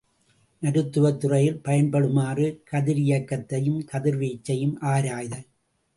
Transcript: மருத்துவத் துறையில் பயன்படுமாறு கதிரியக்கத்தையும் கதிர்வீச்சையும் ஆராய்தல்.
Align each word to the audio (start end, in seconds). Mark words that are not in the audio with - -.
மருத்துவத் 0.61 1.17
துறையில் 1.17 1.59
பயன்படுமாறு 1.63 2.47
கதிரியக்கத்தையும் 2.71 3.79
கதிர்வீச்சையும் 3.91 4.75
ஆராய்தல். 4.81 5.47